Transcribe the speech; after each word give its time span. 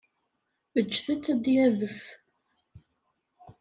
Ǧǧet-t 0.85 1.31
ad 1.33 1.39
d-yadef. 1.43 1.99